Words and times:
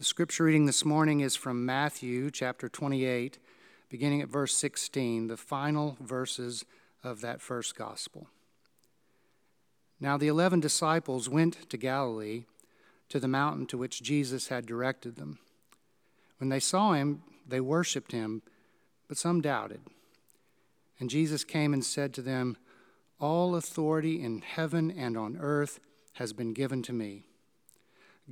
The 0.00 0.06
scripture 0.06 0.44
reading 0.44 0.64
this 0.64 0.82
morning 0.82 1.20
is 1.20 1.36
from 1.36 1.66
Matthew 1.66 2.30
chapter 2.30 2.70
28, 2.70 3.38
beginning 3.90 4.22
at 4.22 4.30
verse 4.30 4.56
16, 4.56 5.26
the 5.26 5.36
final 5.36 5.98
verses 6.00 6.64
of 7.04 7.20
that 7.20 7.42
first 7.42 7.76
gospel. 7.76 8.26
Now 10.00 10.16
the 10.16 10.28
eleven 10.28 10.58
disciples 10.58 11.28
went 11.28 11.68
to 11.68 11.76
Galilee, 11.76 12.44
to 13.10 13.20
the 13.20 13.28
mountain 13.28 13.66
to 13.66 13.76
which 13.76 14.02
Jesus 14.02 14.48
had 14.48 14.64
directed 14.64 15.16
them. 15.16 15.38
When 16.38 16.48
they 16.48 16.60
saw 16.60 16.94
him, 16.94 17.22
they 17.46 17.60
worshipped 17.60 18.12
him, 18.12 18.40
but 19.06 19.18
some 19.18 19.42
doubted. 19.42 19.82
And 20.98 21.10
Jesus 21.10 21.44
came 21.44 21.74
and 21.74 21.84
said 21.84 22.14
to 22.14 22.22
them, 22.22 22.56
All 23.20 23.54
authority 23.54 24.22
in 24.22 24.40
heaven 24.40 24.90
and 24.90 25.18
on 25.18 25.36
earth 25.38 25.78
has 26.14 26.32
been 26.32 26.54
given 26.54 26.82
to 26.84 26.94
me. 26.94 27.26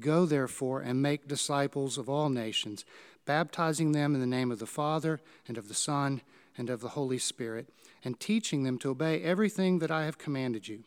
Go, 0.00 0.26
therefore, 0.26 0.80
and 0.80 1.02
make 1.02 1.28
disciples 1.28 1.98
of 1.98 2.08
all 2.08 2.28
nations, 2.28 2.84
baptizing 3.24 3.92
them 3.92 4.14
in 4.14 4.20
the 4.20 4.26
name 4.26 4.50
of 4.50 4.58
the 4.58 4.66
Father, 4.66 5.20
and 5.46 5.58
of 5.58 5.68
the 5.68 5.74
Son, 5.74 6.20
and 6.56 6.70
of 6.70 6.80
the 6.80 6.90
Holy 6.90 7.18
Spirit, 7.18 7.68
and 8.04 8.18
teaching 8.18 8.64
them 8.64 8.78
to 8.78 8.90
obey 8.90 9.22
everything 9.22 9.78
that 9.80 9.90
I 9.90 10.04
have 10.04 10.18
commanded 10.18 10.68
you. 10.68 10.84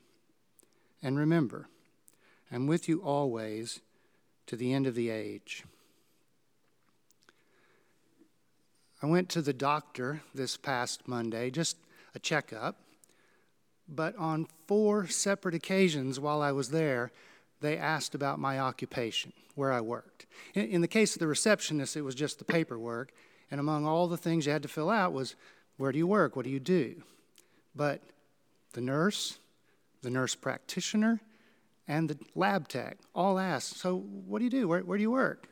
And 1.03 1.17
remember, 1.17 1.67
I'm 2.52 2.67
with 2.67 2.88
you 2.88 3.02
always 3.02 3.81
to 4.48 4.55
the 4.55 4.73
end 4.73 4.88
of 4.88 4.95
the 4.95 5.09
age. 5.09 5.63
I 9.02 9.07
went 9.07 9.29
to 9.29 9.41
the 9.41 9.54
doctor 9.54 10.21
this 10.35 10.57
past 10.57 11.07
Monday, 11.07 11.49
just 11.49 11.77
a 12.13 12.20
checkup, 12.20 12.77
but 13.88 14.15
on 14.15 14.48
four 14.68 15.07
separate 15.07 15.55
occasions 15.55 16.20
while 16.20 16.41
I 16.41 16.52
was 16.52 16.70
there, 16.70 17.12
they 17.61 17.77
asked 17.77 18.13
about 18.15 18.39
my 18.39 18.59
occupation, 18.59 19.31
where 19.55 19.71
I 19.71 19.81
worked. 19.81 20.25
In, 20.53 20.65
in, 20.67 20.81
the 20.81 20.88
case 20.88 21.15
of 21.15 21.20
the 21.20 21.27
receptionist, 21.27 21.95
it 21.95 22.01
was 22.01 22.15
just 22.15 22.39
the 22.39 22.45
paperwork, 22.45 23.13
and 23.49 23.59
among 23.59 23.85
all 23.85 24.07
the 24.07 24.18
things 24.18 24.45
you 24.45 24.51
had 24.51 24.63
to 24.63 24.68
fill 24.68 24.90
out 24.90 25.13
was 25.13 25.35
where 25.77 25.91
do 25.91 25.98
you 25.98 26.07
work, 26.07 26.35
what 26.35 26.43
do 26.45 26.51
you 26.51 26.59
do? 26.59 27.03
But 27.76 28.01
the 28.73 28.81
nurse, 28.81 29.40
the 30.01 30.09
nurse 30.09 30.35
practitioner, 30.35 31.21
and 31.87 32.09
the 32.09 32.18
lab 32.35 32.68
tech 32.68 32.98
all 33.15 33.40
asked, 33.40 33.77
So, 33.77 33.98
what 33.98 34.40
do 34.40 34.46
you 34.46 34.51
do? 34.51 34.68
Where, 34.68 34.81
where 34.81 34.98
do 34.98 35.01
you 35.01 35.12
work? 35.12 35.48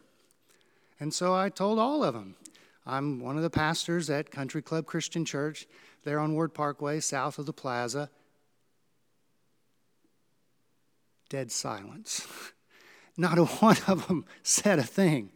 And 0.99 1.13
so 1.13 1.33
I 1.33 1.49
told 1.49 1.79
all 1.79 2.03
of 2.03 2.13
them, 2.13 2.35
I'm 2.85 3.19
one 3.19 3.38
of 3.38 3.44
the 3.44 3.49
pastors 3.49 4.09
at 4.09 4.31
Country 4.31 4.61
Club 4.61 4.85
Christian 4.85 5.25
Church 5.25 5.67
there 6.03 6.19
on 6.19 6.33
Ward 6.33 6.53
Parkway, 6.53 6.99
south 6.99 7.39
of 7.39 7.45
the 7.45 7.53
plaza 7.53 8.09
dead 11.30 11.52
silence. 11.52 12.27
Not 13.17 13.38
a 13.38 13.45
one 13.45 13.77
of 13.88 14.08
them 14.08 14.25
said 14.44 14.80
a 14.80 14.83
thing. 14.83 15.31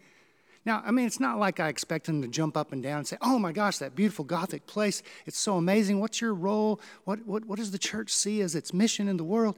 Now, 0.65 0.81
I 0.85 0.91
mean, 0.91 1.05
it's 1.05 1.19
not 1.19 1.39
like 1.39 1.59
I 1.59 1.67
expect 1.67 2.05
them 2.05 2.21
to 2.21 2.27
jump 2.29 2.55
up 2.55 2.71
and 2.71 2.81
down 2.81 2.99
and 2.99 3.07
say, 3.07 3.17
Oh 3.21 3.37
my 3.37 3.51
gosh, 3.51 3.79
that 3.79 3.95
beautiful 3.95 4.23
Gothic 4.23 4.65
place, 4.65 5.03
it's 5.25 5.37
so 5.37 5.57
amazing. 5.57 5.99
What's 5.99 6.21
your 6.21 6.33
role? 6.33 6.79
What, 7.03 7.25
what, 7.25 7.43
what 7.43 7.59
does 7.59 7.71
the 7.71 7.77
church 7.77 8.11
see 8.11 8.39
as 8.39 8.55
its 8.55 8.73
mission 8.73 9.09
in 9.09 9.17
the 9.17 9.25
world? 9.25 9.57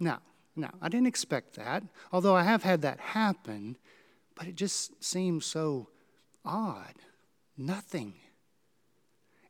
No, 0.00 0.16
no, 0.56 0.70
I 0.80 0.88
didn't 0.88 1.06
expect 1.06 1.54
that, 1.56 1.82
although 2.12 2.34
I 2.34 2.44
have 2.44 2.62
had 2.62 2.80
that 2.82 2.98
happen, 2.98 3.76
but 4.34 4.46
it 4.46 4.54
just 4.54 5.04
seems 5.04 5.44
so 5.44 5.88
odd. 6.44 6.94
Nothing. 7.56 8.14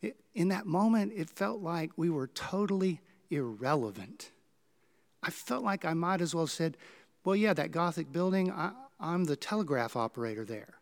It, 0.03 0.17
in 0.35 0.49
that 0.49 0.67
moment, 0.67 1.13
it 1.15 1.31
felt 1.31 1.61
like 1.61 1.93
we 1.97 2.11
were 2.11 2.27
totally 2.27 3.01
irrelevant. 3.31 4.33
I 5.23 5.31
felt 5.31 5.65
like 5.65 5.85
I 5.85 5.95
might 5.95 6.21
as 6.21 6.35
well 6.35 6.45
have 6.45 6.51
said, 6.51 6.77
Well, 7.25 7.37
yeah, 7.37 7.55
that 7.55 7.73
Gothic 7.73 8.13
building, 8.13 8.51
I, 8.51 8.73
I'm 9.01 9.25
the 9.25 9.37
telegraph 9.37 9.97
operator 9.97 10.45
there. 10.45 10.75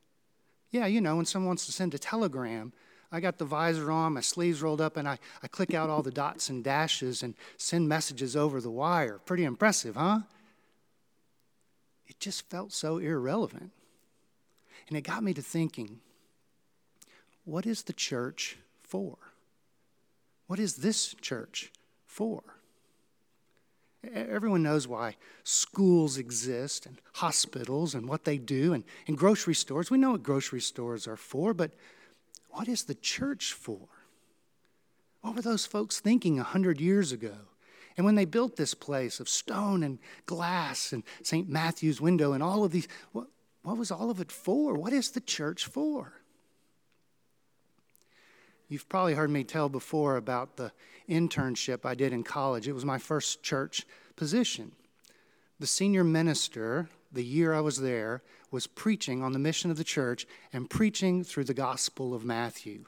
Yeah, 0.70 0.86
you 0.86 1.00
know, 1.00 1.16
when 1.16 1.26
someone 1.26 1.48
wants 1.48 1.66
to 1.66 1.72
send 1.72 1.94
a 1.94 1.98
telegram, 1.98 2.72
I 3.12 3.20
got 3.20 3.38
the 3.38 3.44
visor 3.44 3.90
on, 3.90 4.14
my 4.14 4.20
sleeves 4.20 4.62
rolled 4.62 4.80
up, 4.80 4.96
and 4.96 5.08
I, 5.08 5.18
I 5.42 5.48
click 5.48 5.74
out 5.74 5.90
all 5.90 6.02
the 6.02 6.10
dots 6.10 6.48
and 6.48 6.64
dashes 6.64 7.22
and 7.22 7.34
send 7.56 7.88
messages 7.88 8.36
over 8.36 8.60
the 8.60 8.70
wire. 8.70 9.18
Pretty 9.24 9.44
impressive, 9.44 9.94
huh? 9.94 10.20
It 12.06 12.18
just 12.18 12.48
felt 12.50 12.72
so 12.72 12.98
irrelevant. 12.98 13.70
And 14.88 14.96
it 14.96 15.02
got 15.02 15.22
me 15.22 15.34
to 15.34 15.42
thinking 15.42 16.00
what 17.44 17.64
is 17.64 17.84
the 17.84 17.92
church 17.92 18.58
for? 18.82 19.16
What 20.48 20.58
is 20.58 20.76
this 20.76 21.14
church 21.20 21.72
for? 22.04 22.42
Everyone 24.14 24.62
knows 24.62 24.86
why 24.86 25.16
schools 25.44 26.18
exist 26.18 26.86
and 26.86 27.00
hospitals 27.14 27.94
and 27.94 28.08
what 28.08 28.24
they 28.24 28.38
do 28.38 28.72
and, 28.72 28.84
and 29.06 29.16
grocery 29.16 29.54
stores. 29.54 29.90
We 29.90 29.98
know 29.98 30.12
what 30.12 30.22
grocery 30.22 30.60
stores 30.60 31.06
are 31.06 31.16
for, 31.16 31.54
but 31.54 31.72
what 32.50 32.68
is 32.68 32.84
the 32.84 32.94
church 32.94 33.52
for? 33.52 33.88
What 35.20 35.34
were 35.34 35.42
those 35.42 35.66
folks 35.66 36.00
thinking 36.00 36.38
a 36.38 36.44
hundred 36.44 36.80
years 36.80 37.12
ago? 37.12 37.36
And 37.96 38.04
when 38.04 38.14
they 38.14 38.26
built 38.26 38.56
this 38.56 38.74
place 38.74 39.20
of 39.20 39.28
stone 39.28 39.82
and 39.82 39.98
glass 40.26 40.92
and 40.92 41.02
St. 41.22 41.48
Matthew's 41.48 42.00
window 42.00 42.32
and 42.32 42.42
all 42.42 42.64
of 42.64 42.72
these, 42.72 42.88
what, 43.12 43.26
what 43.62 43.78
was 43.78 43.90
all 43.90 44.10
of 44.10 44.20
it 44.20 44.30
for? 44.30 44.74
What 44.74 44.92
is 44.92 45.10
the 45.10 45.20
church 45.20 45.66
for? 45.66 46.12
You've 48.68 48.88
probably 48.88 49.14
heard 49.14 49.30
me 49.30 49.44
tell 49.44 49.68
before 49.68 50.16
about 50.16 50.56
the 50.56 50.72
internship 51.08 51.86
I 51.86 51.94
did 51.94 52.12
in 52.12 52.24
college. 52.24 52.66
It 52.66 52.72
was 52.72 52.84
my 52.84 52.98
first 52.98 53.42
church 53.42 53.86
position. 54.16 54.72
The 55.60 55.66
senior 55.66 56.04
minister, 56.04 56.88
the 57.12 57.24
year 57.24 57.54
I 57.54 57.60
was 57.60 57.80
there, 57.80 58.22
was 58.50 58.66
preaching 58.66 59.22
on 59.22 59.32
the 59.32 59.38
mission 59.38 59.70
of 59.70 59.76
the 59.76 59.84
church 59.84 60.26
and 60.52 60.68
preaching 60.68 61.22
through 61.22 61.44
the 61.44 61.54
Gospel 61.54 62.14
of 62.14 62.24
Matthew. 62.24 62.86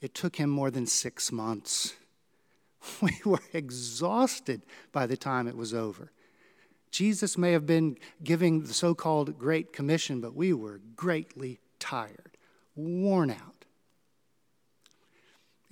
It 0.00 0.14
took 0.14 0.36
him 0.36 0.50
more 0.50 0.70
than 0.70 0.86
six 0.86 1.32
months. 1.32 1.94
We 3.00 3.16
were 3.24 3.42
exhausted 3.52 4.62
by 4.90 5.06
the 5.06 5.16
time 5.16 5.46
it 5.46 5.56
was 5.56 5.72
over. 5.72 6.10
Jesus 6.90 7.38
may 7.38 7.52
have 7.52 7.64
been 7.64 7.96
giving 8.24 8.64
the 8.64 8.74
so 8.74 8.92
called 8.92 9.38
Great 9.38 9.72
Commission, 9.72 10.20
but 10.20 10.34
we 10.34 10.52
were 10.52 10.80
greatly 10.96 11.60
tired, 11.78 12.36
worn 12.74 13.30
out. 13.30 13.51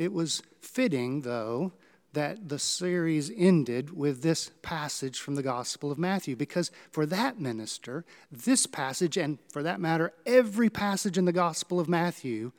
It 0.01 0.15
was 0.15 0.43
fitting, 0.63 1.21
though, 1.21 1.75
that 2.15 2.49
the 2.49 2.59
series 2.59 3.31
ended 3.37 3.95
with 3.95 4.23
this 4.23 4.51
passage 4.63 5.21
from 5.21 5.35
the 5.35 5.43
Gospel 5.43 5.93
of 5.93 5.99
Matthew, 5.99 6.37
because 6.37 6.71
for 6.91 7.05
that 7.05 7.39
minister, 7.39 8.07
this 8.33 8.65
passage, 8.65 9.19
and 9.19 9.39
for 9.53 9.63
that 9.63 9.79
matter, 9.79 10.15
every 10.25 10.71
passage 10.71 11.19
in 11.19 11.27
the 11.27 11.35
Gospel 11.35 11.79
of 11.79 11.87
Matthew, 11.87 12.53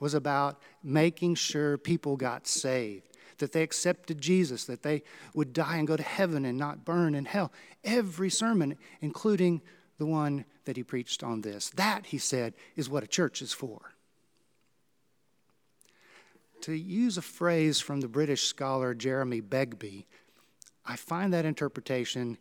was 0.00 0.14
about 0.14 0.60
making 0.82 1.36
sure 1.36 1.78
people 1.78 2.16
got 2.16 2.48
saved, 2.48 3.06
that 3.38 3.52
they 3.52 3.62
accepted 3.62 4.20
Jesus, 4.20 4.64
that 4.64 4.82
they 4.82 5.04
would 5.32 5.52
die 5.52 5.76
and 5.76 5.86
go 5.86 5.96
to 5.96 6.02
heaven 6.02 6.44
and 6.44 6.58
not 6.58 6.84
burn 6.84 7.14
in 7.14 7.24
hell. 7.24 7.52
Every 7.84 8.30
sermon, 8.30 8.76
including 9.00 9.62
the 9.98 10.06
one 10.06 10.44
that 10.64 10.76
he 10.76 10.82
preached 10.82 11.22
on 11.22 11.42
this. 11.42 11.70
That, 11.70 12.06
he 12.06 12.18
said, 12.18 12.54
is 12.74 12.90
what 12.90 13.04
a 13.04 13.06
church 13.06 13.42
is 13.42 13.52
for. 13.52 13.92
To 16.62 16.72
use 16.72 17.16
a 17.16 17.22
phrase 17.22 17.80
from 17.80 18.00
the 18.00 18.08
British 18.08 18.42
scholar 18.42 18.92
Jeremy 18.92 19.40
Begbie, 19.40 20.06
I 20.84 20.96
find 20.96 21.32
that 21.32 21.46
interpretation 21.46 22.36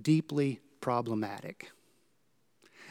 deeply 0.00 0.60
problematic. 0.80 1.70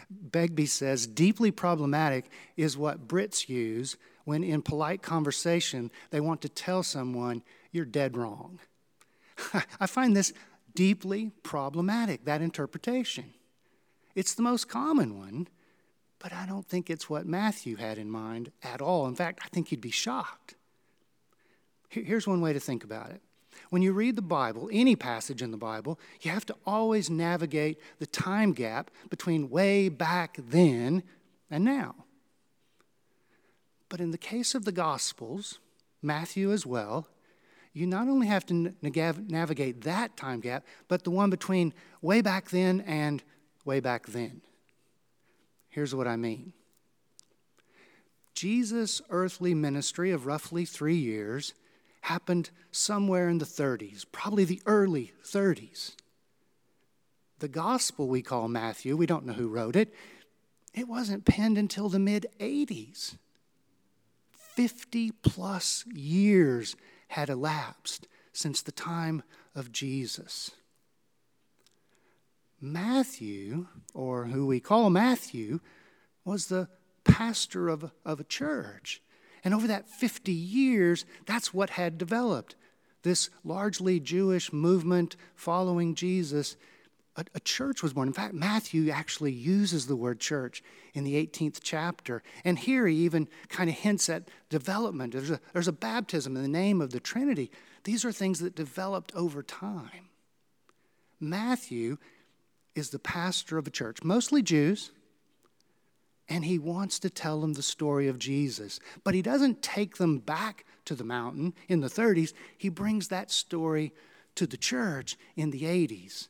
Begbie 0.09 0.65
says 0.65 1.07
deeply 1.07 1.49
problematic 1.49 2.25
is 2.57 2.77
what 2.77 3.07
Brits 3.07 3.47
use 3.47 3.95
when, 4.25 4.43
in 4.43 4.61
polite 4.61 5.01
conversation, 5.01 5.91
they 6.09 6.19
want 6.19 6.41
to 6.41 6.49
tell 6.49 6.83
someone 6.83 7.41
you're 7.71 7.85
dead 7.85 8.17
wrong. 8.17 8.59
I 9.79 9.87
find 9.87 10.15
this 10.15 10.33
deeply 10.73 11.31
problematic, 11.41 12.25
that 12.25 12.41
interpretation. 12.41 13.33
It's 14.13 14.33
the 14.33 14.43
most 14.43 14.67
common 14.67 15.17
one, 15.17 15.47
but 16.19 16.33
I 16.33 16.45
don't 16.45 16.67
think 16.67 16.89
it's 16.89 17.09
what 17.09 17.25
Matthew 17.25 17.77
had 17.77 17.97
in 17.97 18.09
mind 18.09 18.51
at 18.61 18.81
all. 18.81 19.07
In 19.07 19.15
fact, 19.15 19.39
I 19.43 19.47
think 19.47 19.69
he'd 19.69 19.81
be 19.81 19.91
shocked. 19.91 20.55
Here's 22.03 22.27
one 22.27 22.41
way 22.41 22.53
to 22.53 22.59
think 22.59 22.83
about 22.83 23.11
it. 23.11 23.21
When 23.69 23.81
you 23.81 23.93
read 23.93 24.15
the 24.15 24.21
Bible, 24.21 24.69
any 24.71 24.95
passage 24.95 25.41
in 25.41 25.51
the 25.51 25.57
Bible, 25.57 25.99
you 26.21 26.31
have 26.31 26.45
to 26.47 26.55
always 26.65 27.09
navigate 27.09 27.79
the 27.99 28.05
time 28.05 28.51
gap 28.51 28.91
between 29.09 29.49
way 29.49 29.89
back 29.89 30.37
then 30.37 31.03
and 31.49 31.63
now. 31.63 31.95
But 33.89 34.01
in 34.01 34.11
the 34.11 34.17
case 34.17 34.55
of 34.55 34.65
the 34.65 34.71
Gospels, 34.71 35.59
Matthew 36.01 36.51
as 36.51 36.65
well, 36.65 37.07
you 37.73 37.87
not 37.87 38.07
only 38.07 38.27
have 38.27 38.45
to 38.47 38.73
navigate 38.81 39.81
that 39.81 40.15
time 40.15 40.39
gap, 40.39 40.65
but 40.87 41.03
the 41.03 41.11
one 41.11 41.29
between 41.29 41.73
way 42.01 42.21
back 42.21 42.49
then 42.49 42.81
and 42.81 43.23
way 43.65 43.79
back 43.79 44.07
then. 44.07 44.41
Here's 45.69 45.93
what 45.93 46.07
I 46.07 46.15
mean 46.15 46.53
Jesus' 48.33 49.01
earthly 49.09 49.53
ministry 49.53 50.11
of 50.11 50.25
roughly 50.25 50.65
three 50.65 50.95
years 50.95 51.53
happened 52.05 52.51
somewhere 52.71 53.27
in 53.27 53.39
the 53.39 53.45
30s, 53.45 54.05
probably 54.11 54.45
the 54.45 54.61
early 54.67 55.11
30s. 55.23 55.95
The 57.39 57.47
gospel 57.47 58.07
we 58.07 58.21
call 58.21 58.47
Matthew, 58.47 58.95
we 58.95 59.07
don't 59.07 59.25
know 59.25 59.33
who 59.33 59.47
wrote 59.47 59.75
it, 59.75 59.93
It 60.73 60.87
wasn't 60.87 61.25
penned 61.25 61.57
until 61.57 61.89
the 61.89 61.99
mid 61.99 62.27
80s. 62.39 63.17
50 64.33 65.11
plus 65.23 65.85
years 65.87 66.75
had 67.09 67.29
elapsed 67.29 68.07
since 68.33 68.61
the 68.61 68.71
time 68.71 69.23
of 69.55 69.71
Jesus. 69.71 70.51
Matthew, 72.61 73.67
or 73.93 74.25
who 74.25 74.45
we 74.45 74.59
call 74.59 74.89
Matthew, 74.89 75.59
was 76.23 76.47
the 76.47 76.67
pastor 77.03 77.67
of, 77.67 77.91
of 78.05 78.19
a 78.19 78.23
church. 78.23 79.01
And 79.45 79.53
over 79.53 79.67
that 79.67 79.87
50 79.87 80.31
years, 80.31 81.05
that's 81.27 81.53
what 81.53 81.69
had 81.69 81.99
developed. 81.99 82.55
This 83.03 83.29
largely 83.43 83.99
Jewish 83.99 84.51
movement 84.51 85.15
following 85.35 85.93
Jesus, 85.93 86.57
a, 87.15 87.23
a, 87.35 87.39
church 87.39 87.83
was 87.83 87.93
born. 87.93 88.07
In 88.07 88.13
fact, 88.13 88.33
Matthew 88.33 88.89
actually 88.89 89.31
uses 89.31 89.85
the 89.85 89.95
word 89.95 90.19
church 90.19 90.63
in 90.95 91.03
the 91.03 91.13
18th 91.13 91.59
chapter. 91.61 92.23
And 92.43 92.57
here 92.57 92.87
he 92.87 92.95
even 92.97 93.27
kind 93.47 93.69
of 93.69 93.75
hints 93.75 94.09
at 94.09 94.27
development. 94.49 95.13
There's 95.13 95.29
a, 95.29 95.39
there's 95.53 95.67
a 95.67 95.71
baptism 95.71 96.35
in 96.35 96.41
the 96.41 96.49
name 96.49 96.81
of 96.81 96.89
the 96.89 96.99
Trinity. 96.99 97.51
These 97.83 98.03
are 98.03 98.11
things 98.11 98.39
that 98.39 98.55
developed 98.55 99.13
over 99.13 99.43
time. 99.43 100.09
Matthew 101.19 101.97
is 102.73 102.89
the 102.89 102.99
pastor 102.99 103.59
of 103.59 103.67
a 103.67 103.71
church, 103.71 104.03
mostly 104.03 104.41
Jews, 104.41 104.91
and 106.27 106.45
he 106.45 106.57
wants 106.57 106.99
to 106.99 107.09
tell 107.09 107.41
them 107.41 107.53
the 107.53 107.61
story 107.61 108.07
of 108.07 108.19
Jesus. 108.19 108.79
But 109.03 109.13
he 109.13 109.21
doesn't 109.21 109.61
take 109.61 109.97
them 109.97 110.19
back 110.19 110.65
to 110.85 110.95
the 110.95 111.03
mountain 111.03 111.53
in 111.67 111.81
the 111.81 111.87
30s, 111.87 112.33
he 112.57 112.69
brings 112.69 113.07
that 113.07 113.31
story 113.31 113.91
to 114.35 114.45
the 114.45 114.57
church 114.57 115.17
in 115.35 115.51
the 115.51 115.63
80s, 115.63 116.27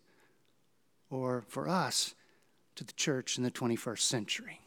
or 1.09 1.43
for 1.47 1.67
us, 1.67 2.15
to 2.75 2.83
the 2.83 2.93
church 2.93 3.37
in 3.37 3.43
the 3.43 3.51
21st 3.51 3.99
century. 3.99 4.61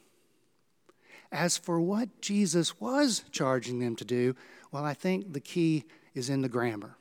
As 1.30 1.58
for 1.58 1.80
what 1.80 2.20
Jesus 2.20 2.80
was 2.80 3.24
charging 3.30 3.78
them 3.78 3.96
to 3.96 4.04
do, 4.04 4.34
well, 4.72 4.84
I 4.84 4.94
think 4.94 5.32
the 5.32 5.40
key 5.40 5.84
is 6.14 6.30
in 6.30 6.42
the 6.42 6.48
grammar. 6.48 6.96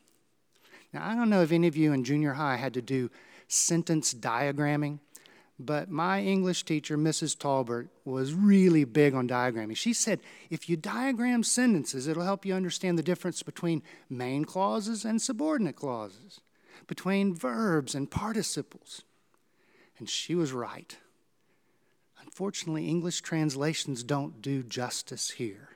Now, 0.93 1.07
I 1.07 1.15
don't 1.15 1.29
know 1.29 1.41
if 1.41 1.51
any 1.51 1.67
of 1.67 1.77
you 1.77 1.93
in 1.93 2.03
junior 2.03 2.33
high 2.33 2.57
had 2.57 2.73
to 2.75 2.81
do 2.81 3.09
sentence 3.47 4.13
diagramming. 4.13 4.99
But 5.59 5.89
my 5.89 6.21
English 6.21 6.65
teacher, 6.65 6.97
Mrs. 6.97 7.37
Talbert, 7.37 7.89
was 8.05 8.33
really 8.33 8.83
big 8.83 9.15
on 9.15 9.27
diagramming. 9.27 9.75
She 9.75 9.91
said, 9.91 10.19
if 10.51 10.69
you 10.69 10.77
diagram 10.77 11.41
sentences, 11.43 12.07
it'll 12.07 12.23
help 12.23 12.45
you 12.45 12.53
understand 12.53 12.97
the 12.97 13.03
difference 13.03 13.41
between 13.41 13.81
main 14.07 14.45
clauses 14.45 15.03
and 15.03 15.19
subordinate 15.19 15.75
clauses, 15.75 16.41
between 16.85 17.33
verbs 17.33 17.95
and 17.95 18.11
participles. 18.11 19.01
And 19.97 20.07
she 20.07 20.35
was 20.35 20.51
right. 20.51 20.95
Unfortunately, 22.21 22.87
English 22.87 23.21
translations 23.21 24.03
don't 24.03 24.43
do 24.43 24.61
justice 24.61 25.31
here. 25.31 25.69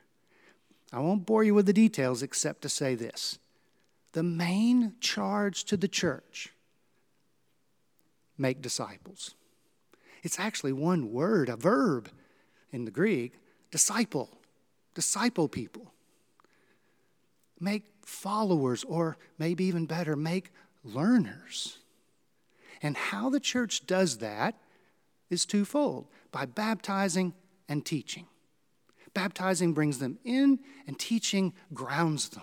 I 0.92 1.00
won't 1.00 1.26
bore 1.26 1.42
you 1.42 1.54
with 1.54 1.66
the 1.66 1.72
details 1.72 2.22
except 2.22 2.62
to 2.62 2.68
say 2.68 2.94
this 2.94 3.38
the 4.12 4.22
main 4.22 4.92
charge 5.00 5.64
to 5.64 5.76
the 5.76 5.88
church 5.88 6.52
make 8.38 8.62
disciples. 8.62 9.34
It's 10.22 10.38
actually 10.38 10.72
one 10.72 11.12
word, 11.12 11.48
a 11.48 11.56
verb 11.56 12.08
in 12.70 12.84
the 12.84 12.90
Greek 12.90 13.34
disciple, 13.70 14.28
disciple 14.94 15.48
people. 15.48 15.92
Make 17.58 17.84
followers, 18.04 18.84
or 18.84 19.16
maybe 19.38 19.64
even 19.64 19.86
better, 19.86 20.16
make 20.16 20.50
learners. 20.84 21.78
And 22.82 22.96
how 22.96 23.30
the 23.30 23.40
church 23.40 23.86
does 23.86 24.18
that 24.18 24.58
is 25.30 25.46
twofold 25.46 26.06
by 26.30 26.46
baptizing 26.46 27.32
and 27.68 27.84
teaching. 27.84 28.26
Baptizing 29.14 29.72
brings 29.72 29.98
them 29.98 30.18
in, 30.24 30.58
and 30.86 30.98
teaching 30.98 31.52
grounds 31.72 32.30
them. 32.30 32.42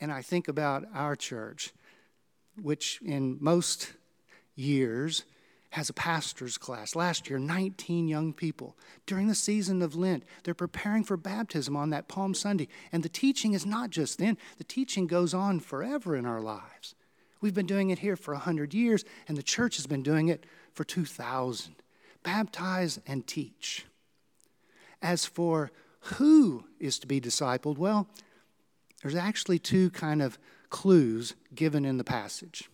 And 0.00 0.12
I 0.12 0.22
think 0.22 0.48
about 0.48 0.84
our 0.94 1.16
church, 1.16 1.72
which 2.60 3.00
in 3.02 3.38
most 3.40 3.92
years 4.54 5.24
has 5.70 5.88
a 5.88 5.94
pastor's 5.94 6.58
class. 6.58 6.96
Last 6.96 7.30
year, 7.30 7.38
19 7.38 8.08
young 8.08 8.32
people. 8.32 8.76
During 9.06 9.28
the 9.28 9.34
season 9.34 9.82
of 9.82 9.94
Lent, 9.94 10.24
they're 10.42 10.54
preparing 10.54 11.04
for 11.04 11.16
baptism 11.16 11.76
on 11.76 11.90
that 11.90 12.08
Palm 12.08 12.34
Sunday. 12.34 12.68
And 12.90 13.02
the 13.02 13.08
teaching 13.08 13.52
is 13.52 13.64
not 13.64 13.90
just 13.90 14.18
then, 14.18 14.36
the 14.58 14.64
teaching 14.64 15.06
goes 15.06 15.32
on 15.32 15.60
forever 15.60 16.16
in 16.16 16.26
our 16.26 16.40
lives. 16.40 16.94
We've 17.40 17.54
been 17.54 17.66
doing 17.66 17.90
it 17.90 18.00
here 18.00 18.16
for 18.16 18.34
100 18.34 18.74
years, 18.74 19.04
and 19.28 19.36
the 19.36 19.42
church 19.42 19.76
has 19.76 19.86
been 19.86 20.02
doing 20.02 20.28
it 20.28 20.44
for 20.74 20.84
2,000. 20.84 21.76
Baptize 22.22 23.00
and 23.06 23.26
teach. 23.26 23.86
As 25.00 25.24
for 25.24 25.70
who 26.00 26.64
is 26.78 26.98
to 26.98 27.06
be 27.06 27.20
discipled, 27.20 27.78
well, 27.78 28.08
there's 29.02 29.14
actually 29.14 29.58
two 29.58 29.90
kind 29.90 30.20
of 30.20 30.38
clues 30.68 31.34
given 31.54 31.84
in 31.84 31.96
the 31.96 32.04
passage. 32.04 32.68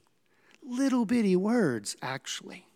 Little 0.62 1.04
bitty 1.04 1.36
words, 1.36 1.96
actually. 2.02 2.66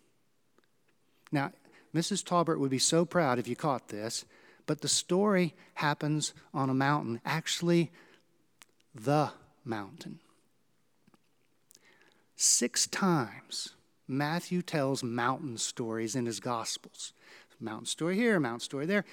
Now, 1.31 1.51
Mrs. 1.93 2.23
Talbert 2.23 2.59
would 2.59 2.71
be 2.71 2.79
so 2.79 3.05
proud 3.05 3.39
if 3.39 3.47
you 3.47 3.55
caught 3.55 3.89
this, 3.89 4.25
but 4.65 4.81
the 4.81 4.87
story 4.87 5.53
happens 5.75 6.33
on 6.53 6.69
a 6.69 6.73
mountain, 6.73 7.19
actually, 7.25 7.91
the 8.93 9.31
mountain. 9.65 10.19
Six 12.35 12.87
times, 12.87 13.75
Matthew 14.07 14.61
tells 14.61 15.03
mountain 15.03 15.57
stories 15.57 16.15
in 16.15 16.25
his 16.25 16.39
Gospels. 16.39 17.13
Mountain 17.59 17.85
story 17.85 18.15
here, 18.15 18.39
mountain 18.39 18.61
story 18.61 18.85
there. 18.85 19.05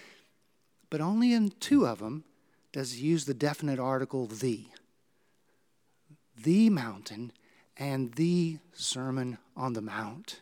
But 0.88 1.03
only 1.03 1.35
in 1.35 1.50
two 1.61 1.87
of 1.87 1.99
them 1.99 2.25
does 2.73 2.94
he 2.94 3.06
use 3.06 3.26
the 3.26 3.35
definite 3.35 3.79
article 3.79 4.26
the. 4.26 4.67
The 6.43 6.70
mountain 6.70 7.32
and 7.76 8.15
the 8.15 8.59
Sermon 8.73 9.38
on 9.56 9.75
the 9.75 9.82
Mount 9.82 10.41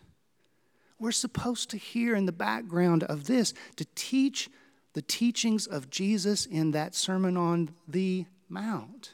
we're 0.99 1.13
supposed 1.13 1.71
to 1.71 1.77
hear 1.77 2.15
in 2.15 2.27
the 2.27 2.33
background 2.33 3.05
of 3.05 3.27
this 3.27 3.53
to 3.77 3.85
teach 3.95 4.49
the 4.95 5.03
teachings 5.03 5.67
of 5.67 5.91
Jesus 5.91 6.47
in 6.47 6.71
that 6.71 6.95
Sermon 6.95 7.37
on 7.37 7.71
the 7.87 8.25
Mount. 8.49 9.13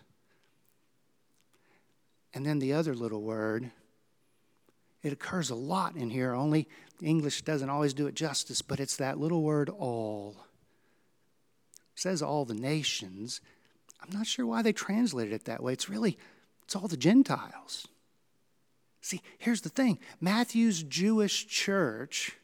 And 2.35 2.47
then 2.47 2.61
the 2.61 2.73
other 2.73 2.95
little 2.95 3.23
word, 3.23 3.71
it 5.03 5.13
occurs 5.13 5.51
a 5.51 5.55
lot 5.55 5.97
in 5.97 6.09
here, 6.11 6.33
only 6.33 6.69
English 7.03 7.43
doesn't 7.43 7.69
always 7.69 7.95
do 7.95 8.07
it 8.07 8.15
justice, 8.15 8.63
but 8.63 8.79
it's 8.79 8.97
that 8.97 9.19
little 9.19 9.43
word 9.43 9.69
all. 9.69 10.37
It 11.95 12.01
says 12.01 12.23
all 12.23 12.45
the 12.45 12.55
nations. 12.55 13.41
I'm 14.01 14.17
not 14.17 14.27
sure 14.27 14.47
why 14.47 14.63
they 14.63 14.73
translated 14.73 15.33
it 15.33 15.45
that 15.47 15.63
way. 15.63 15.73
It's 15.73 15.89
really, 15.89 16.17
it's 16.63 16.77
all 16.77 16.89
the 16.89 16.97
Gentiles. 16.97 17.89
See, 19.03 19.21
here's 19.39 19.61
the 19.61 19.69
thing 19.69 19.99
Matthew's 20.21 20.83
Jewish 20.83 21.47
church 21.49 22.37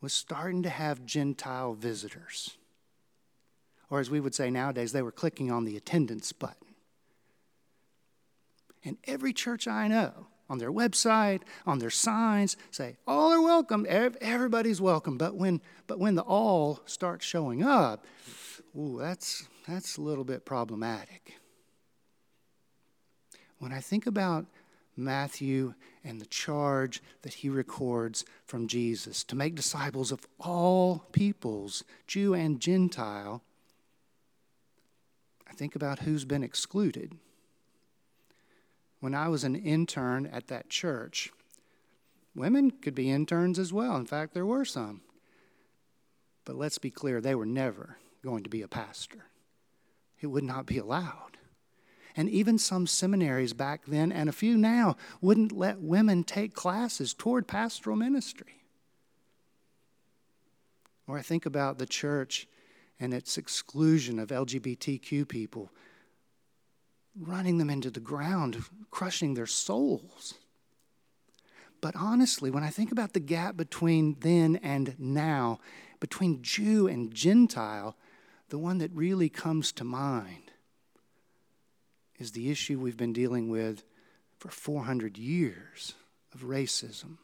was 0.00 0.12
starting 0.12 0.64
to 0.64 0.68
have 0.68 1.06
Gentile 1.06 1.74
visitors. 1.74 2.58
Or 3.88 4.00
as 4.00 4.10
we 4.10 4.20
would 4.20 4.34
say 4.34 4.50
nowadays, 4.50 4.92
they 4.92 5.02
were 5.02 5.12
clicking 5.12 5.52
on 5.52 5.64
the 5.64 5.76
attendance 5.76 6.32
button. 6.32 6.74
And 8.84 8.96
every 9.04 9.32
church 9.32 9.68
I 9.68 9.86
know, 9.86 10.26
on 10.50 10.58
their 10.58 10.72
website, 10.72 11.42
on 11.66 11.78
their 11.78 11.90
signs, 11.90 12.56
say, 12.72 12.96
all 13.06 13.32
are 13.32 13.40
welcome, 13.40 13.86
everybody's 13.88 14.80
welcome. 14.80 15.16
But 15.18 15.36
when, 15.36 15.60
but 15.86 16.00
when 16.00 16.16
the 16.16 16.22
all 16.22 16.80
starts 16.86 17.24
showing 17.24 17.62
up, 17.62 18.04
ooh, 18.76 18.98
that's, 18.98 19.46
that's 19.68 19.98
a 19.98 20.00
little 20.00 20.24
bit 20.24 20.44
problematic. 20.44 21.34
When 23.58 23.72
I 23.72 23.80
think 23.80 24.08
about 24.08 24.46
Matthew 24.96 25.74
and 26.04 26.20
the 26.20 26.26
charge 26.26 27.02
that 27.22 27.34
he 27.34 27.48
records 27.48 28.24
from 28.44 28.66
Jesus 28.68 29.24
to 29.24 29.36
make 29.36 29.54
disciples 29.54 30.12
of 30.12 30.26
all 30.38 31.06
peoples, 31.12 31.84
Jew 32.06 32.34
and 32.34 32.60
Gentile, 32.60 33.42
I 35.48 35.54
think 35.54 35.74
about 35.74 36.00
who's 36.00 36.24
been 36.24 36.42
excluded. 36.42 37.14
When 39.00 39.14
I 39.14 39.28
was 39.28 39.44
an 39.44 39.56
intern 39.56 40.26
at 40.26 40.48
that 40.48 40.68
church, 40.68 41.30
women 42.34 42.70
could 42.70 42.94
be 42.94 43.10
interns 43.10 43.58
as 43.58 43.72
well. 43.72 43.96
In 43.96 44.06
fact, 44.06 44.32
there 44.32 44.46
were 44.46 44.64
some. 44.64 45.02
But 46.44 46.56
let's 46.56 46.78
be 46.78 46.90
clear, 46.90 47.20
they 47.20 47.34
were 47.34 47.46
never 47.46 47.98
going 48.22 48.44
to 48.44 48.50
be 48.50 48.62
a 48.62 48.68
pastor, 48.68 49.26
it 50.20 50.28
would 50.28 50.44
not 50.44 50.66
be 50.66 50.78
allowed. 50.78 51.36
And 52.16 52.28
even 52.28 52.58
some 52.58 52.86
seminaries 52.86 53.52
back 53.52 53.82
then, 53.86 54.12
and 54.12 54.28
a 54.28 54.32
few 54.32 54.56
now, 54.56 54.96
wouldn't 55.20 55.52
let 55.52 55.80
women 55.80 56.24
take 56.24 56.54
classes 56.54 57.14
toward 57.14 57.48
pastoral 57.48 57.96
ministry. 57.96 58.62
Or 61.06 61.18
I 61.18 61.22
think 61.22 61.46
about 61.46 61.78
the 61.78 61.86
church 61.86 62.46
and 63.00 63.12
its 63.12 63.36
exclusion 63.38 64.18
of 64.18 64.28
LGBTQ 64.28 65.26
people, 65.26 65.70
running 67.18 67.58
them 67.58 67.70
into 67.70 67.90
the 67.90 68.00
ground, 68.00 68.64
crushing 68.90 69.34
their 69.34 69.46
souls. 69.46 70.34
But 71.80 71.96
honestly, 71.96 72.50
when 72.50 72.62
I 72.62 72.70
think 72.70 72.92
about 72.92 73.12
the 73.12 73.20
gap 73.20 73.56
between 73.56 74.16
then 74.20 74.56
and 74.62 74.94
now, 74.98 75.58
between 75.98 76.42
Jew 76.42 76.86
and 76.86 77.12
Gentile, 77.12 77.96
the 78.50 78.58
one 78.58 78.78
that 78.78 78.92
really 78.94 79.28
comes 79.28 79.72
to 79.72 79.84
mind 79.84 80.51
is 82.22 82.30
the 82.30 82.52
issue 82.52 82.78
we've 82.78 82.96
been 82.96 83.12
dealing 83.12 83.50
with 83.50 83.82
for 84.38 84.48
400 84.48 85.18
years 85.18 85.94
of 86.32 86.42
racism. 86.42 87.18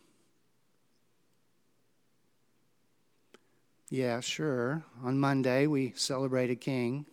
Yeah, 3.90 4.18
sure. 4.18 4.82
On 5.04 5.18
Monday, 5.18 5.68
we 5.68 5.92
celebrated 5.94 6.60
King. 6.60 7.06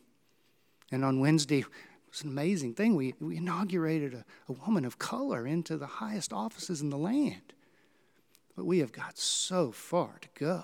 And 0.91 1.05
on 1.05 1.19
Wednesday, 1.19 1.59
it 1.59 1.67
was 2.09 2.23
an 2.23 2.29
amazing 2.29 2.73
thing. 2.73 2.95
We, 2.95 3.13
we 3.19 3.37
inaugurated 3.37 4.15
a, 4.15 4.25
a 4.49 4.53
woman 4.53 4.83
of 4.83 4.97
color 4.97 5.45
into 5.45 5.77
the 5.77 5.85
highest 5.85 6.33
offices 6.33 6.81
in 6.81 6.89
the 6.89 6.97
land. 6.97 7.53
But 8.55 8.65
we 8.65 8.79
have 8.79 8.91
got 8.91 9.19
so 9.19 9.71
far 9.71 10.15
to 10.21 10.29
go. 10.33 10.63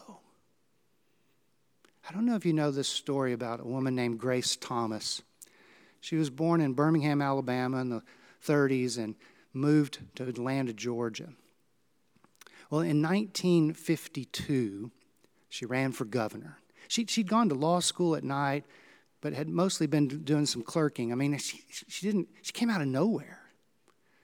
I 2.10 2.14
don't 2.14 2.26
know 2.26 2.36
if 2.36 2.48
you 2.48 2.54
know 2.54 2.72
this 2.72 2.88
story 2.88 3.32
about 3.32 3.60
a 3.60 3.66
woman 3.66 3.96
named 3.96 4.20
Grace 4.20 4.56
Thomas. 4.56 5.22
She 6.02 6.16
was 6.16 6.30
born 6.30 6.62
in 6.62 6.74
Birmingham, 6.74 7.22
Alabama 7.22 7.78
in 7.78 7.90
the 7.90 8.02
30s 8.46 8.98
and 8.98 9.16
moved 9.54 10.00
to 10.16 10.28
Atlanta, 10.28 10.74
Georgia. 10.74 11.30
Well, 12.70 12.82
in 12.82 13.02
1952, 13.02 14.92
she 15.50 15.66
ran 15.66 15.92
for 15.92 16.06
governor. 16.06 16.58
She, 16.88 17.06
she'd 17.06 17.30
gone 17.30 17.50
to 17.50 17.56
law 17.56 17.80
school 17.80 18.16
at 18.16 18.24
night, 18.24 18.66
but 19.22 19.34
had 19.34 19.48
mostly 19.48 19.88
been 19.88 20.08
doing 20.08 20.46
some 20.46 20.64
clerking. 20.64 21.12
I 21.12 21.16
mean, 21.16 21.38
she, 21.38 21.64
she, 21.70 22.06
didn't, 22.06 22.30
she 22.42 22.52
came 22.52 22.70
out 22.70 22.82
of 22.82 22.88
nowhere. 22.88 23.40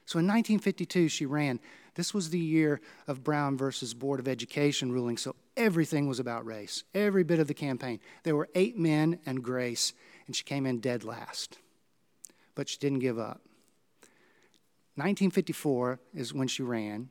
So 0.06 0.20
in 0.20 0.26
1952, 0.26 1.10
she 1.10 1.26
ran. 1.26 1.60
This 1.96 2.14
was 2.14 2.30
the 2.30 2.40
year 2.40 2.80
of 3.08 3.24
Brown 3.24 3.58
versus 3.58 3.94
Board 3.94 4.20
of 4.20 4.28
Education 4.28 4.92
ruling, 4.92 5.18
so 5.18 5.36
everything 5.58 6.08
was 6.08 6.20
about 6.20 6.46
race, 6.46 6.84
every 6.94 7.24
bit 7.24 7.40
of 7.40 7.48
the 7.48 7.54
campaign. 7.54 8.00
There 8.24 8.36
were 8.36 8.50
eight 8.56 8.78
men 8.78 9.20
and 9.26 9.44
Grace, 9.44 9.94
and 10.26 10.36
she 10.36 10.44
came 10.44 10.66
in 10.66 10.80
dead 10.80 11.04
last. 11.04 11.58
But 12.58 12.68
she 12.68 12.80
didn't 12.80 13.00
give 13.00 13.20
up. 13.20 13.42
1954 14.96 16.00
is 16.16 16.34
when 16.34 16.48
she 16.48 16.64
ran. 16.64 17.10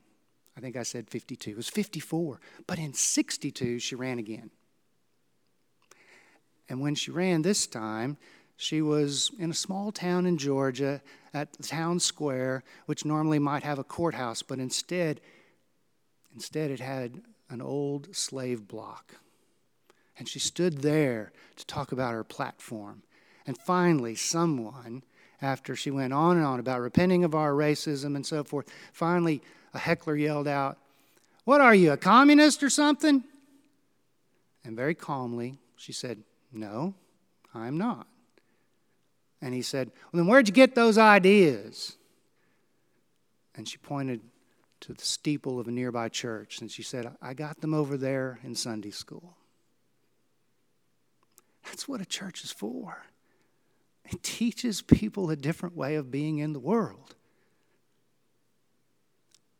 I 0.57 0.59
think 0.59 0.75
I 0.75 0.83
said 0.83 1.09
52. 1.09 1.51
It 1.51 1.55
was 1.55 1.69
54. 1.69 2.41
But 2.67 2.79
in 2.79 2.93
62, 2.93 3.79
she 3.79 3.95
ran 3.95 4.19
again. 4.19 4.51
And 6.67 6.81
when 6.81 6.95
she 6.95 7.11
ran 7.11 7.43
this 7.43 7.65
time, 7.65 8.17
she 8.57 8.81
was 8.81 9.31
in 9.39 9.49
a 9.49 9.53
small 9.53 9.93
town 9.93 10.25
in 10.25 10.37
Georgia 10.37 11.01
at 11.33 11.53
the 11.53 11.63
town 11.63 12.01
square, 12.01 12.61
which 12.85 13.05
normally 13.05 13.39
might 13.39 13.63
have 13.63 13.79
a 13.79 13.85
courthouse, 13.85 14.41
but 14.41 14.59
instead, 14.59 15.21
instead 16.33 16.71
it 16.71 16.81
had 16.81 17.21
an 17.49 17.61
old 17.61 18.13
slave 18.13 18.67
block. 18.67 19.15
And 20.19 20.27
she 20.27 20.39
stood 20.39 20.79
there 20.79 21.31
to 21.55 21.65
talk 21.65 21.93
about 21.93 22.11
her 22.11 22.25
platform. 22.25 23.03
And 23.45 23.57
finally, 23.57 24.15
someone, 24.15 25.03
after 25.41 25.75
she 25.75 25.91
went 25.91 26.13
on 26.13 26.37
and 26.37 26.45
on 26.45 26.59
about 26.59 26.81
repenting 26.81 27.23
of 27.23 27.35
our 27.35 27.51
racism 27.51 28.15
and 28.15 28.25
so 28.25 28.43
forth, 28.43 28.67
finally 28.91 29.41
a 29.73 29.79
heckler 29.79 30.15
yelled 30.15 30.47
out, 30.47 30.77
What 31.43 31.61
are 31.61 31.75
you, 31.75 31.91
a 31.91 31.97
communist 31.97 32.63
or 32.63 32.69
something? 32.69 33.23
And 34.63 34.75
very 34.75 34.95
calmly, 34.95 35.59
she 35.75 35.93
said, 35.93 36.23
No, 36.51 36.95
I'm 37.53 37.77
not. 37.77 38.07
And 39.41 39.53
he 39.53 39.61
said, 39.61 39.91
Well, 40.11 40.21
then 40.21 40.27
where'd 40.27 40.47
you 40.47 40.53
get 40.53 40.75
those 40.75 40.97
ideas? 40.97 41.95
And 43.55 43.67
she 43.67 43.77
pointed 43.77 44.21
to 44.81 44.93
the 44.93 45.05
steeple 45.05 45.59
of 45.59 45.67
a 45.67 45.71
nearby 45.71 46.09
church 46.09 46.61
and 46.61 46.71
she 46.71 46.83
said, 46.83 47.11
I 47.21 47.33
got 47.33 47.61
them 47.61 47.73
over 47.73 47.97
there 47.97 48.39
in 48.43 48.55
Sunday 48.55 48.91
school. 48.91 49.35
That's 51.65 51.87
what 51.87 52.01
a 52.01 52.05
church 52.05 52.43
is 52.43 52.51
for. 52.51 53.03
It 54.09 54.23
teaches 54.23 54.81
people 54.81 55.29
a 55.29 55.35
different 55.35 55.75
way 55.75 55.95
of 55.95 56.11
being 56.11 56.37
in 56.39 56.53
the 56.53 56.59
world 56.59 57.15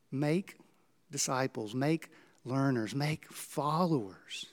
make 0.09 0.57
disciples, 1.11 1.75
make 1.75 2.09
learners, 2.45 2.95
make 2.95 3.31
followers. 3.31 4.45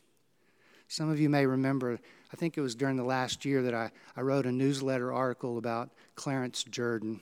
Some 0.88 1.10
of 1.10 1.20
you 1.20 1.28
may 1.28 1.46
remember, 1.46 1.98
I 2.32 2.36
think 2.36 2.58
it 2.58 2.60
was 2.60 2.74
during 2.74 2.96
the 2.96 3.04
last 3.04 3.44
year 3.44 3.62
that 3.62 3.74
I, 3.74 3.90
I 4.16 4.22
wrote 4.22 4.46
a 4.46 4.52
newsletter 4.52 5.12
article 5.12 5.58
about 5.58 5.90
Clarence 6.16 6.64
Jordan. 6.64 7.20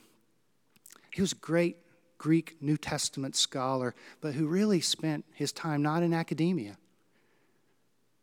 He 1.11 1.21
was 1.21 1.31
a 1.31 1.35
great 1.35 1.77
Greek 2.17 2.57
New 2.61 2.77
Testament 2.77 3.35
scholar, 3.35 3.93
but 4.21 4.33
who 4.33 4.47
really 4.47 4.81
spent 4.81 5.25
his 5.33 5.51
time 5.51 5.81
not 5.81 6.03
in 6.03 6.13
academia, 6.13 6.77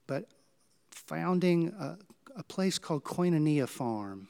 but 0.07 0.27
founding 0.91 1.69
a, 1.79 1.99
a 2.37 2.43
place 2.43 2.79
called 2.79 3.05
Koinonia 3.05 3.69
Farm. 3.69 4.29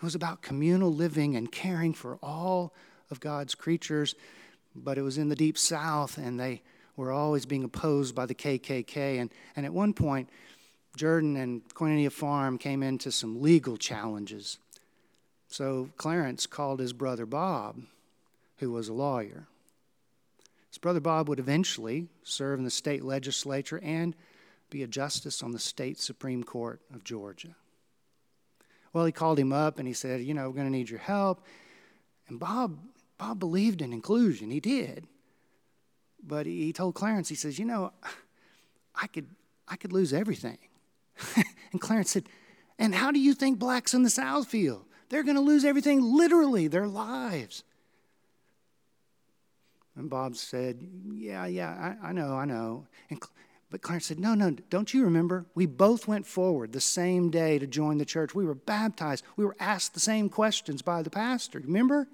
It 0.00 0.04
was 0.04 0.14
about 0.14 0.42
communal 0.42 0.92
living 0.92 1.36
and 1.36 1.52
caring 1.52 1.92
for 1.92 2.18
all 2.22 2.72
of 3.10 3.20
God's 3.20 3.54
creatures 3.54 4.14
but 4.74 4.98
it 4.98 5.02
was 5.02 5.18
in 5.18 5.28
the 5.28 5.36
deep 5.36 5.58
south 5.58 6.18
and 6.18 6.38
they 6.38 6.62
were 6.96 7.12
always 7.12 7.46
being 7.46 7.64
opposed 7.64 8.14
by 8.14 8.26
the 8.26 8.34
KKK. 8.34 9.20
And, 9.20 9.30
and 9.56 9.64
at 9.66 9.72
one 9.72 9.94
point, 9.94 10.28
Jordan 10.96 11.36
and 11.36 11.66
Koinonia 11.74 12.12
Farm 12.12 12.58
came 12.58 12.82
into 12.82 13.10
some 13.10 13.40
legal 13.40 13.76
challenges. 13.76 14.58
So 15.48 15.90
Clarence 15.96 16.46
called 16.46 16.80
his 16.80 16.92
brother 16.92 17.26
Bob, 17.26 17.80
who 18.58 18.70
was 18.70 18.88
a 18.88 18.92
lawyer. 18.92 19.46
His 20.68 20.78
brother 20.78 21.00
Bob 21.00 21.28
would 21.28 21.40
eventually 21.40 22.08
serve 22.22 22.58
in 22.58 22.64
the 22.64 22.70
state 22.70 23.04
legislature 23.04 23.80
and 23.82 24.14
be 24.68 24.82
a 24.82 24.86
justice 24.86 25.42
on 25.42 25.50
the 25.52 25.58
state 25.58 25.98
Supreme 25.98 26.44
Court 26.44 26.80
of 26.94 27.02
Georgia. 27.02 27.56
Well, 28.92 29.04
he 29.04 29.12
called 29.12 29.38
him 29.38 29.52
up 29.52 29.78
and 29.78 29.86
he 29.86 29.94
said, 29.94 30.20
You 30.22 30.34
know, 30.34 30.48
we're 30.48 30.56
going 30.56 30.66
to 30.66 30.72
need 30.72 30.90
your 30.90 30.98
help. 30.98 31.44
And 32.28 32.38
Bob 32.40 32.78
Bob 33.20 33.38
believed 33.38 33.82
in 33.82 33.92
inclusion. 33.92 34.50
He 34.50 34.60
did. 34.60 35.06
But 36.26 36.46
he 36.46 36.72
told 36.72 36.94
Clarence, 36.94 37.28
he 37.28 37.34
says, 37.34 37.58
You 37.58 37.66
know, 37.66 37.92
I 38.94 39.06
could, 39.08 39.26
I 39.68 39.76
could 39.76 39.92
lose 39.92 40.14
everything. 40.14 40.56
and 41.72 41.80
Clarence 41.80 42.10
said, 42.10 42.30
And 42.78 42.94
how 42.94 43.10
do 43.10 43.20
you 43.20 43.34
think 43.34 43.58
blacks 43.58 43.92
in 43.92 44.04
the 44.04 44.10
South 44.10 44.48
feel? 44.48 44.86
They're 45.10 45.22
going 45.22 45.36
to 45.36 45.42
lose 45.42 45.66
everything, 45.66 46.00
literally, 46.00 46.66
their 46.66 46.88
lives. 46.88 47.62
And 49.96 50.08
Bob 50.08 50.34
said, 50.34 50.80
Yeah, 51.12 51.44
yeah, 51.44 51.96
I, 52.02 52.08
I 52.08 52.12
know, 52.12 52.36
I 52.36 52.46
know. 52.46 52.86
And, 53.10 53.20
but 53.70 53.82
Clarence 53.82 54.06
said, 54.06 54.18
No, 54.18 54.34
no, 54.34 54.50
don't 54.50 54.92
you 54.92 55.04
remember? 55.04 55.46
We 55.54 55.66
both 55.66 56.08
went 56.08 56.26
forward 56.26 56.72
the 56.72 56.80
same 56.80 57.30
day 57.30 57.58
to 57.58 57.66
join 57.66 57.98
the 57.98 58.04
church. 58.04 58.34
We 58.34 58.44
were 58.44 58.54
baptized. 58.54 59.24
We 59.36 59.44
were 59.44 59.56
asked 59.60 59.94
the 59.94 60.00
same 60.00 60.28
questions 60.28 60.82
by 60.82 61.02
the 61.02 61.10
pastor. 61.10 61.60
Remember? 61.60 62.08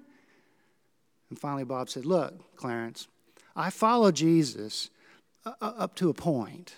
And 1.29 1.39
finally, 1.39 1.63
Bob 1.63 1.89
said, 1.89 2.05
Look, 2.05 2.55
Clarence, 2.55 3.07
I 3.55 3.71
follow 3.71 4.11
Jesus 4.11 4.91
up 5.61 5.95
to 5.95 6.09
a 6.09 6.13
point. 6.13 6.75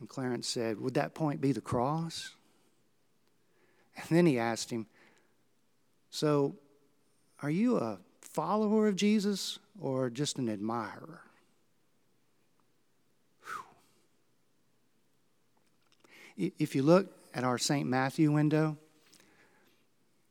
And 0.00 0.08
Clarence 0.08 0.48
said, 0.48 0.80
Would 0.80 0.94
that 0.94 1.14
point 1.14 1.42
be 1.42 1.52
the 1.52 1.60
cross? 1.60 2.34
And 3.96 4.06
then 4.10 4.26
he 4.26 4.38
asked 4.38 4.70
him, 4.70 4.86
So, 6.10 6.56
are 7.42 7.50
you 7.50 7.76
a 7.76 7.98
follower 8.20 8.88
of 8.88 8.96
Jesus 8.96 9.58
or 9.78 10.08
just 10.08 10.38
an 10.38 10.48
admirer? 10.48 11.20
If 16.36 16.74
you 16.74 16.82
look 16.82 17.06
at 17.34 17.44
our 17.44 17.58
St. 17.58 17.88
Matthew 17.88 18.30
window, 18.30 18.76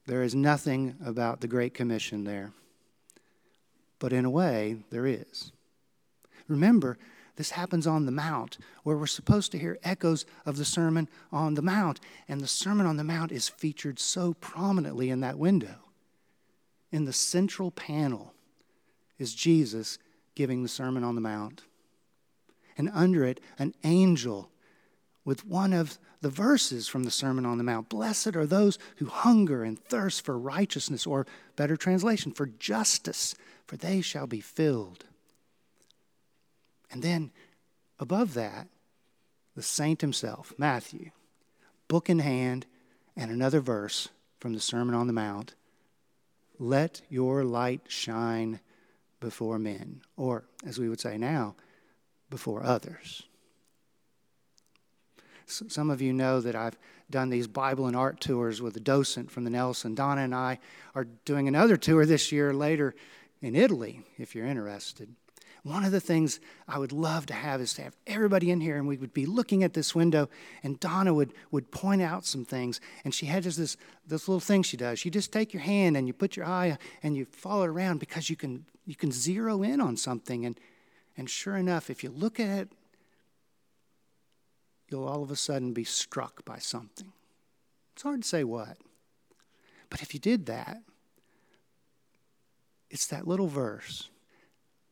there 0.06 0.22
is 0.22 0.36
nothing 0.36 0.96
about 1.04 1.42
the 1.42 1.48
Great 1.48 1.74
Commission 1.74 2.24
there. 2.24 2.54
But 3.98 4.14
in 4.14 4.26
a 4.26 4.30
way, 4.30 4.78
there 4.92 5.08
is. 5.08 5.52
Remember, 6.48 6.98
this 7.38 7.52
happens 7.52 7.88
on 7.88 8.06
the 8.06 8.12
Mount, 8.12 8.58
where 8.84 8.98
we're 8.98 9.08
supposed 9.08 9.52
to 9.52 9.58
hear 9.58 9.80
echoes 9.84 10.26
of 10.46 10.58
the 10.58 10.66
Sermon 10.66 11.10
on 11.32 11.56
the 11.56 11.62
Mount. 11.62 12.00
And 12.28 12.40
the 12.40 12.48
Sermon 12.48 12.86
on 12.86 12.98
the 12.98 13.04
Mount 13.04 13.32
is 13.32 13.50
featured 13.50 14.00
so 14.00 14.34
prominently 14.36 15.10
in 15.10 15.22
that 15.22 15.40
window. 15.40 15.76
In 16.92 17.06
the 17.06 17.14
central 17.14 17.72
panel 17.72 18.34
is 19.18 19.34
Jesus 19.34 19.98
giving 20.36 20.62
the 20.62 20.70
Sermon 20.70 21.04
on 21.04 21.16
the 21.16 21.22
Mount. 21.22 21.64
And 22.78 22.90
under 22.94 23.26
it, 23.26 23.42
an 23.58 23.74
angel 23.84 24.50
with 25.26 25.46
one 25.46 25.74
of 25.74 25.98
the 26.22 26.30
verses 26.30 26.88
from 26.88 27.04
the 27.04 27.12
Sermon 27.12 27.46
on 27.46 27.58
the 27.58 27.64
Mount. 27.64 27.90
Blessed 27.90 28.36
are 28.36 28.46
those 28.46 28.78
who 28.98 29.08
hunger 29.08 29.64
and 29.64 29.78
thirst 29.78 30.24
for 30.24 30.38
righteousness, 30.38 31.06
or 31.06 31.26
better 31.56 31.76
translation, 31.76 32.32
for 32.32 32.46
justice, 32.46 33.36
for 33.66 33.76
they 33.76 34.02
shall 34.02 34.28
be 34.28 34.40
filled. 34.40 35.06
And 36.92 37.02
then 37.02 37.32
above 38.00 38.36
that, 38.36 38.68
the 39.56 39.64
saint 39.64 40.02
himself, 40.02 40.54
Matthew, 40.58 41.12
book 41.88 42.10
in 42.10 42.20
hand, 42.20 42.66
and 43.18 43.32
another 43.32 43.60
verse 43.60 44.10
from 44.40 44.54
the 44.54 44.60
Sermon 44.60 44.94
on 44.94 45.08
the 45.08 45.14
Mount 45.14 45.56
Let 46.60 47.02
your 47.10 47.44
light 47.44 47.82
shine 47.88 48.60
before 49.20 49.58
men, 49.58 50.02
or 50.18 50.44
as 50.66 50.78
we 50.78 50.88
would 50.88 51.00
say 51.00 51.18
now, 51.18 51.56
before 52.30 52.64
others. 52.64 53.24
Some 55.48 55.90
of 55.90 56.02
you 56.02 56.14
know 56.14 56.42
that 56.42 56.56
I've 56.56 56.78
done 57.10 57.30
these 57.30 57.48
Bible 57.48 57.88
and 57.88 57.96
art 57.96 58.20
tours 58.20 58.62
with 58.62 58.76
a 58.78 58.80
docent 58.80 59.32
from 59.32 59.44
the 59.44 59.50
Nelson. 59.50 59.96
Donna 59.96 60.22
and 60.22 60.34
I 60.34 60.60
are 60.96 61.06
doing 61.26 61.48
another 61.48 61.78
tour 61.78 62.06
this 62.06 62.32
year 62.32 62.54
later 62.54 62.96
in 63.42 63.56
Italy, 63.56 64.02
if 64.18 64.34
you're 64.34 64.48
interested. 64.48 65.10
One 65.66 65.84
of 65.84 65.92
the 65.92 66.00
things 66.00 66.40
I 66.68 66.78
would 66.78 66.92
love 66.92 67.26
to 67.26 67.34
have 67.34 67.60
is 67.60 67.74
to 67.74 67.82
have 67.82 67.96
everybody 68.06 68.52
in 68.52 68.62
here 68.62 68.78
and 68.78 68.88
we 68.88 68.98
would 68.98 69.16
be 69.16 69.26
looking 69.26 69.64
at 69.64 69.74
this 69.74 69.96
window 69.96 70.30
and 70.62 70.80
Donna 70.80 71.12
would, 71.12 71.34
would 71.50 71.72
point 71.72 72.04
out 72.04 72.24
some 72.24 72.46
things. 72.46 72.80
And 73.04 73.16
she 73.16 73.26
had 73.26 73.42
just 73.42 73.58
this, 73.58 73.76
this 74.06 74.28
little 74.28 74.40
thing 74.40 74.62
she 74.62 74.78
does. 74.78 75.04
You 75.04 75.10
just 75.10 75.34
take 75.34 75.54
your 75.54 75.64
hand 75.64 75.98
and 75.98 76.06
you 76.06 76.14
put 76.14 76.36
your 76.38 76.46
eye 76.46 76.78
and 77.02 77.16
you 77.16 77.26
follow 77.26 77.64
it 77.64 77.70
around 77.70 78.00
because 78.00 78.30
you 78.30 78.36
can, 78.36 78.66
you 78.86 78.96
can 78.96 79.12
zero 79.12 79.64
in 79.64 79.82
on 79.82 79.98
something. 79.98 80.46
And, 80.46 80.60
and 81.18 81.28
sure 81.28 81.58
enough, 81.58 81.90
if 81.90 82.04
you 82.04 82.12
look 82.12 82.40
at 82.40 82.60
it 82.60 82.70
you'll 84.96 85.10
all 85.10 85.22
of 85.22 85.30
a 85.30 85.36
sudden 85.36 85.74
be 85.74 85.84
struck 85.84 86.46
by 86.46 86.58
something. 86.58 87.12
It's 87.94 88.04
hard 88.04 88.22
to 88.22 88.28
say 88.28 88.46
what. 88.46 88.78
But 89.90 90.02
if 90.02 90.14
you 90.14 90.22
did 90.22 90.46
that, 90.46 90.82
it's 92.90 93.08
that 93.08 93.28
little 93.28 93.48
verse 93.48 94.10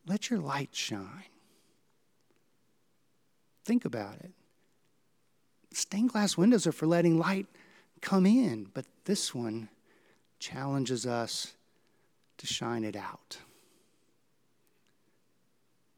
let 0.05 0.29
your 0.29 0.39
light 0.39 0.71
shine. 0.73 1.31
Think 3.63 3.85
about 3.85 4.15
it. 4.15 4.31
Stained 5.71 6.09
glass 6.09 6.35
windows 6.35 6.67
are 6.67 6.73
for 6.73 6.85
letting 6.85 7.17
light 7.17 7.47
come 8.01 8.25
in, 8.25 8.67
but 8.73 8.85
this 9.05 9.33
one 9.33 9.69
challenges 10.39 11.05
us 11.05 11.53
to 12.37 12.45
shine 12.45 12.83
it 12.83 12.97
out, 12.97 13.37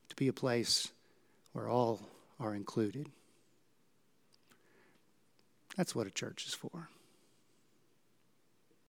to 0.10 0.16
be 0.16 0.28
a 0.28 0.34
place 0.34 0.92
where 1.54 1.68
all 1.68 2.00
are 2.40 2.54
included. 2.54 3.10
That's 5.75 5.96
what 5.96 6.08
a 6.08 6.12
church 6.12 6.46
is 6.48 6.53
for. 6.53 6.89